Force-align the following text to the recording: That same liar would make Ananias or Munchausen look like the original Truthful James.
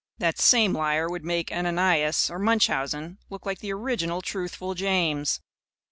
That 0.17 0.39
same 0.39 0.73
liar 0.73 1.07
would 1.07 1.23
make 1.23 1.51
Ananias 1.51 2.31
or 2.31 2.39
Munchausen 2.39 3.19
look 3.29 3.45
like 3.45 3.59
the 3.59 3.71
original 3.71 4.23
Truthful 4.23 4.73
James. 4.73 5.39